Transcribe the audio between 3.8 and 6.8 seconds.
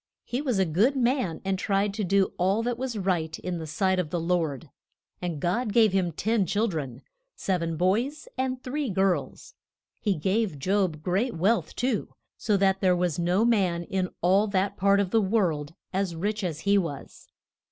of the Lord. And God gave him ten chil